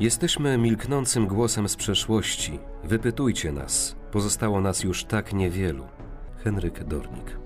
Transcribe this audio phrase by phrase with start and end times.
[0.00, 2.58] Jesteśmy milknącym głosem z przeszłości.
[2.84, 3.96] Wypytujcie nas.
[4.12, 5.84] Pozostało nas już tak niewielu.
[6.44, 7.38] Henryk Dornik.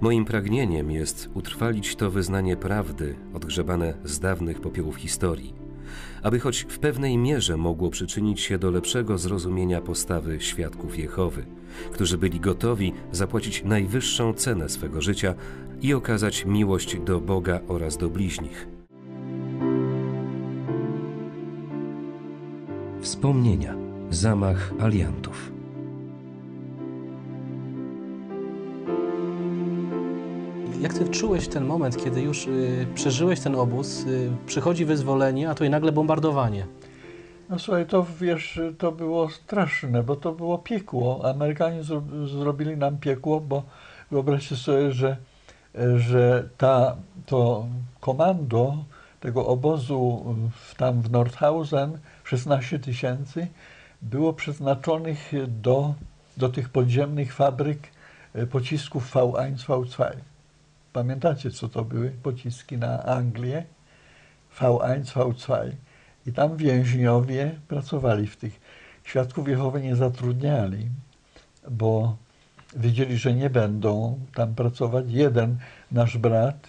[0.00, 5.54] Moim pragnieniem jest utrwalić to wyznanie prawdy, odgrzebane z dawnych popiołów historii,
[6.22, 11.46] aby choć w pewnej mierze mogło przyczynić się do lepszego zrozumienia postawy świadków Jehowy,
[11.92, 15.34] którzy byli gotowi zapłacić najwyższą cenę swego życia
[15.82, 18.68] i okazać miłość do Boga oraz do bliźnich.
[23.00, 23.74] Wspomnienia.
[24.10, 25.59] Zamach aliantów.
[30.80, 35.54] Jak ty czułeś ten moment, kiedy już y, przeżyłeś ten obóz, y, przychodzi wyzwolenie, a
[35.54, 36.66] tu i nagle bombardowanie?
[37.48, 41.30] No słuchaj, to wiesz, to było straszne, bo to było piekło.
[41.30, 43.62] Amerykanie zro, zrobili nam piekło, bo
[44.10, 45.16] wyobraźcie sobie, że,
[45.96, 47.66] że ta, to
[48.00, 48.84] komando
[49.20, 53.46] tego obozu w, tam w Nordhausen, 16 tysięcy,
[54.02, 55.94] było przeznaczonych do,
[56.36, 57.88] do tych podziemnych fabryk
[58.34, 60.29] e, pocisków V1, V2.
[60.92, 63.64] Pamiętacie, co to były pociski na Anglię?
[64.60, 65.70] V1, V2.
[66.26, 68.60] I tam więźniowie pracowali w tych.
[69.04, 70.88] Świadków Jehowy nie zatrudniali,
[71.70, 72.16] bo
[72.76, 75.04] wiedzieli, że nie będą tam pracować.
[75.08, 75.58] Jeden
[75.92, 76.68] nasz brat,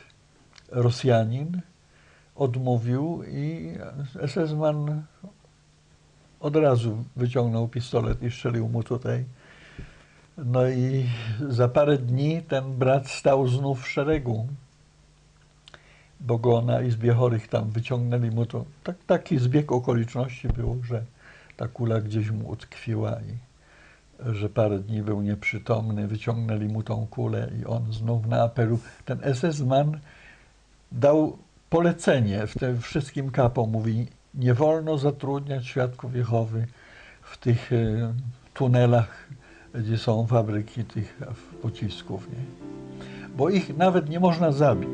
[0.69, 1.61] Rosjanin,
[2.35, 3.73] odmówił i
[4.27, 5.03] SS-man
[6.39, 9.25] od razu wyciągnął pistolet i strzelił mu tutaj.
[10.45, 11.05] No i
[11.49, 14.47] za parę dni ten brat stał znów w szeregu
[16.21, 18.65] bo go na izbie chorych tam wyciągnęli mu to.
[18.83, 21.03] Tak, taki zbieg okoliczności był, że
[21.57, 23.51] ta kula gdzieś mu utkwiła i
[24.33, 28.79] że parę dni był nieprzytomny, wyciągnęli mu tą kulę i on znów na apelu.
[29.05, 29.99] Ten SS-man
[30.91, 31.37] dał
[31.69, 36.67] polecenie w tym wszystkim kapom, mówi nie wolno zatrudniać świadków Jehowy
[37.21, 38.13] w tych e,
[38.53, 39.27] tunelach,
[39.75, 41.21] gdzie są fabryki tych
[41.61, 42.43] pocisków, nie?
[43.37, 44.89] bo ich nawet nie można zabić.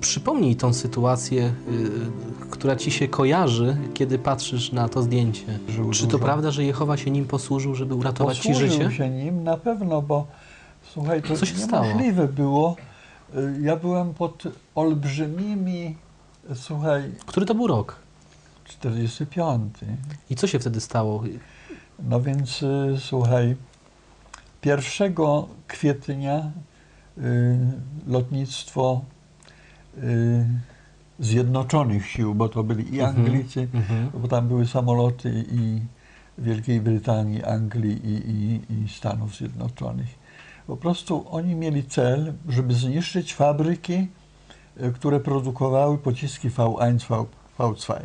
[0.00, 5.44] Przypomnij tą sytuację, y, która ci się kojarzy, kiedy patrzysz na to zdjęcie.
[5.68, 6.24] Żył Czy to dużo.
[6.24, 8.90] prawda, że Jehowa się nim posłużył, żeby uratować ci Posłużył życie?
[8.96, 10.26] się nim na pewno, bo
[10.92, 11.86] słuchaj, to Co się stało?
[11.86, 12.76] niemożliwe było.
[13.36, 14.42] Y, Ja byłem pod
[14.74, 15.96] olbrzymimi,
[16.54, 17.96] słuchaj, Który to był rok?
[18.64, 19.74] 45.
[20.30, 21.22] I co się wtedy stało?
[21.98, 23.56] No więc y, słuchaj,
[24.64, 25.14] 1
[25.66, 26.50] kwietnia
[27.18, 27.58] y,
[28.06, 29.00] lotnictwo
[29.98, 30.46] y,
[31.18, 34.10] Zjednoczonych Sił, bo to byli i Mhm, Anglicy, mhm.
[34.22, 35.80] bo tam były samoloty i
[36.38, 40.21] Wielkiej Brytanii, Anglii i, i, i Stanów Zjednoczonych.
[40.66, 44.08] Po prostu oni mieli cel, żeby zniszczyć fabryki,
[44.80, 47.24] y, które produkowały pociski V1, V,
[47.58, 48.00] V2.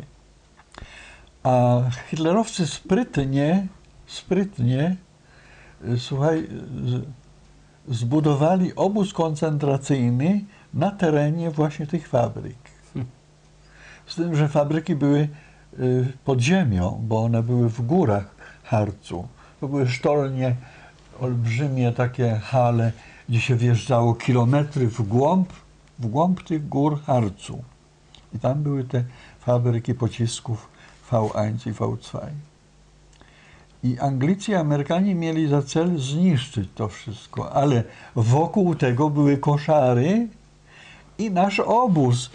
[1.42, 1.80] A
[2.10, 3.66] hitlerowcy sprytnie,
[4.06, 4.96] sprytnie,
[5.84, 6.48] y, słuchaj,
[7.88, 10.44] zbudowali obóz koncentracyjny
[10.74, 12.58] na terenie właśnie tych fabryk.
[14.06, 15.28] Z tym, że fabryki były
[15.78, 19.28] y, pod ziemią, bo one były w górach Harcu.
[19.60, 20.56] To były sztolnie,
[21.20, 22.92] olbrzymie takie hale,
[23.28, 25.52] gdzie się wjeżdżało kilometry w głąb,
[25.98, 27.62] w głąb tych gór Harcu.
[28.34, 29.04] I tam były te
[29.40, 30.68] fabryki pocisków
[31.10, 32.20] V1 i V2.
[33.82, 37.84] I Anglicy i Amerykanie mieli za cel zniszczyć to wszystko, ale
[38.16, 40.28] wokół tego były koszary
[41.18, 42.30] i nasz obóz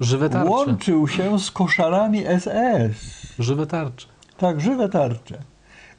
[0.00, 0.50] Żywe tarcze.
[0.50, 3.26] łączył się z koszarami SS.
[3.38, 4.06] Żywe tarcze.
[4.38, 5.38] Tak, żywe tarcze.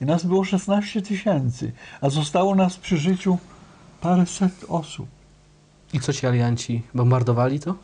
[0.02, 1.72] I nas było 16 tysięcy,
[2.02, 3.38] a zostało nas przy życiu
[4.02, 5.08] paręset osób.
[5.94, 7.76] I co ci alianci bombardowali to?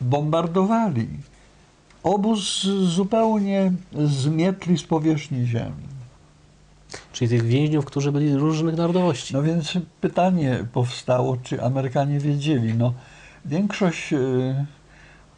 [0.00, 1.08] Bombardowali.
[2.02, 5.94] Obóz zupełnie zmietli z powierzchni ziemi.
[7.12, 9.34] Czyli tych więźniów, którzy byli różnych narodowości.
[9.34, 12.74] No więc pytanie powstało, czy Amerykanie wiedzieli.
[12.74, 12.92] No,
[13.44, 14.66] większość, e,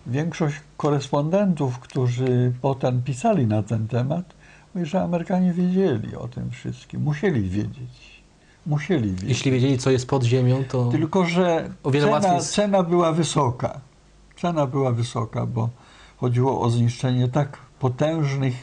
[0.07, 4.35] większość korespondentów, którzy potem pisali na ten temat,
[4.85, 7.03] że Amerykanie wiedzieli o tym wszystkim.
[7.03, 8.23] Musieli wiedzieć.
[8.67, 9.29] Musieli wiedzieć.
[9.29, 13.81] Jeśli wiedzieli, co jest pod ziemią, to Tylko, że cena, jest- cena była wysoka.
[14.41, 15.69] Cena była wysoka, bo
[16.17, 18.55] chodziło o zniszczenie tak potężnych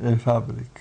[0.00, 0.80] e, fabryk.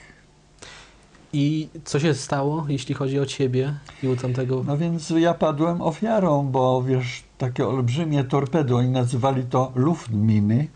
[1.34, 3.74] I co się stało, jeśli chodzi o ciebie
[4.04, 4.64] i u tamtego?
[4.68, 10.68] No więc ja padłem ofiarą, bo wiesz, takie olbrzymie torpedy, oni nazywali to Luftminy.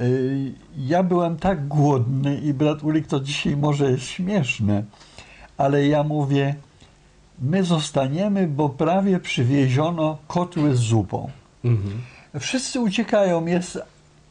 [0.00, 4.84] Y, Ja byłem tak głodny i brat Ulik to dzisiaj może jest śmieszne,
[5.56, 6.54] ale ja mówię,
[7.38, 11.30] my zostaniemy, bo prawie przywieziono kotły z zupą.
[11.64, 12.00] Mhm.
[12.40, 13.78] Wszyscy uciekają, jest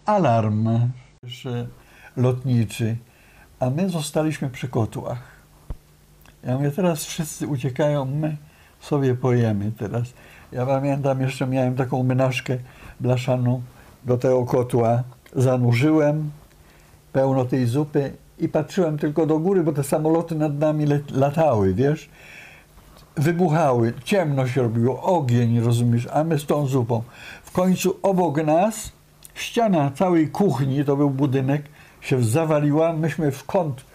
[0.05, 0.69] alarm
[1.23, 1.67] że
[2.17, 2.97] lotniczy,
[3.59, 5.23] a my zostaliśmy przy kotłach.
[6.43, 8.37] Ja mówię, teraz wszyscy uciekają, my
[8.79, 10.13] sobie pojemy teraz.
[10.51, 12.57] Ja pamiętam, jeszcze miałem taką menażkę
[12.99, 13.61] blaszaną
[14.05, 15.03] do tego kotła,
[15.35, 16.31] zanurzyłem
[17.13, 22.09] pełno tej zupy i patrzyłem tylko do góry, bo te samoloty nad nami latały, wiesz
[23.17, 27.03] wybuchały, ciemno się robiło, ogień, rozumiesz, a my z tą zupą.
[27.43, 28.91] W końcu obok nas
[29.33, 31.61] ściana całej kuchni, to był budynek,
[32.01, 33.85] się zawaliła, myśmy w kąt,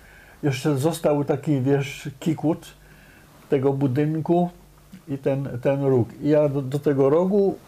[0.42, 2.66] jeszcze został taki, wiesz, kikut
[3.48, 4.50] tego budynku
[5.08, 6.08] i ten, ten róg.
[6.22, 7.58] I ja do, do tego rogu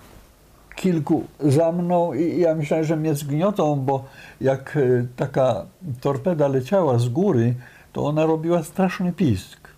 [0.78, 4.04] kilku za mną i ja myślałem, że mnie zgniotą, bo
[4.40, 5.66] jak e, taka
[6.00, 7.54] torpeda leciała z góry,
[7.92, 9.68] to ona robiła straszny pisk.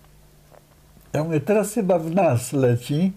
[1.13, 3.11] Ja mówię, teraz chyba w nas leci.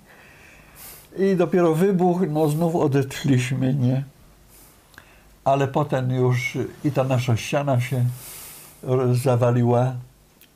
[1.19, 4.05] I dopiero wybuch, no znów odetchliśmy, nie?
[5.45, 8.05] Ale potem już i ta nasza ściana się
[9.13, 9.95] zawaliła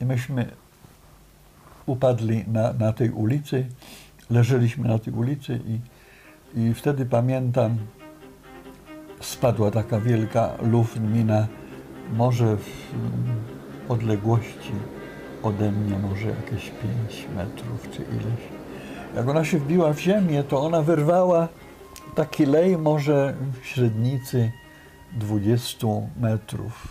[0.00, 0.50] i myśmy
[1.86, 3.66] upadli na, na tej ulicy.
[4.31, 5.78] Leżeliśmy na tej ulicy i,
[6.54, 7.78] i wtedy pamiętam,
[9.20, 11.46] spadła taka wielka luftmina,
[12.12, 12.70] może w
[13.88, 14.72] odległości
[15.42, 18.40] ode mnie może jakieś 5 metrów czy ileś.
[19.16, 21.48] Jak ona się wbiła w ziemię, to ona wyrwała
[22.14, 24.52] taki lej może średnicy
[25.12, 25.86] 20
[26.20, 26.88] metrów.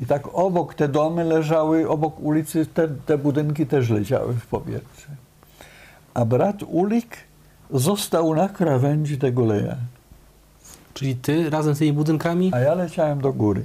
[0.00, 5.08] I tak obok te domy leżały, obok ulicy te, te budynki też leciały w powietrze.
[6.14, 7.16] A brat Ulik
[7.70, 9.76] został na krawędzi tego leja,
[10.94, 12.50] Czyli ty razem z tymi budynkami?
[12.54, 13.64] a ja leciałem do góry.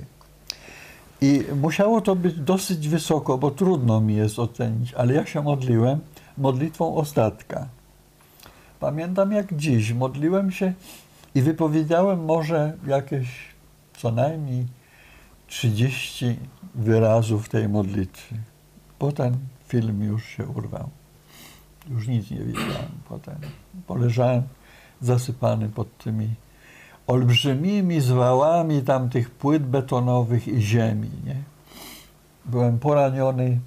[1.22, 6.00] I musiało to być dosyć wysoko, bo trudno mi jest ocenić, ale ja się modliłem
[6.38, 7.68] modlitwą ostatka.
[8.80, 10.74] Pamiętam jak dziś, modliłem się
[11.36, 13.28] i wypowiedziałem może jakieś
[13.98, 14.66] co najmniej
[15.48, 16.40] 30
[16.76, 18.36] wyrazów tej modlitwy.
[19.00, 20.90] Potem film już się urwał.
[21.90, 23.36] Już nic nie wiedziałem potem.
[23.88, 24.44] Poleżałem
[25.02, 26.30] zasypany pod tymi
[27.08, 31.10] olbrzymimi zwałami tamtych płyt betonowych i ziemi.
[31.26, 31.36] Nie?
[32.46, 33.60] Byłem poraniony,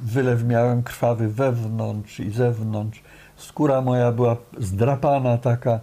[0.00, 3.02] wylew miałem krwawy wewnątrz i zewnątrz.
[3.36, 5.80] Skóra moja była zdrapana, taka,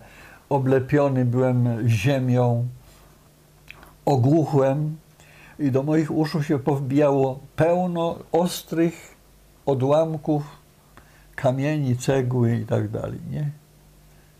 [0.49, 2.67] oblepiony byłem ziemią,
[4.05, 4.97] ogłuchłem
[5.59, 9.15] i do moich uszu się powbijało pełno ostrych
[9.65, 10.64] odłamków
[11.35, 13.51] kamieni, cegły i tak dalej, nie?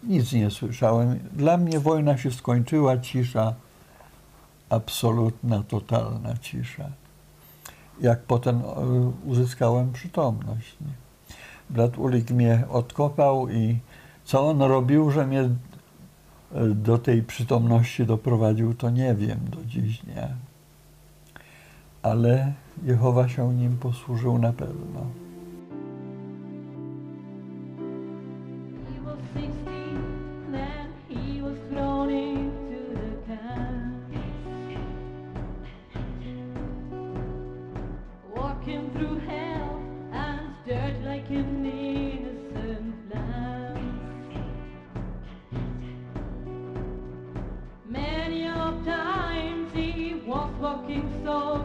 [0.03, 1.19] Nic nie słyszałem.
[1.33, 3.53] Dla mnie wojna się skończyła, cisza,
[4.69, 6.89] absolutna, totalna cisza.
[8.01, 8.63] Jak potem e,
[9.25, 10.75] uzyskałem przytomność.
[10.81, 10.93] Nie?
[11.69, 13.79] Brat Ulik mnie odkopał i
[14.23, 15.49] co on robił, że mnie e,
[16.69, 20.27] do tej przytomności doprowadził, to nie wiem do dziś, nie.
[22.01, 25.24] Ale Jehowa się nim posłużył na pewno.
[38.65, 39.79] Walking through hell
[40.11, 43.99] and dirt like an innocent lamb.
[47.87, 51.64] Many of times he was walking so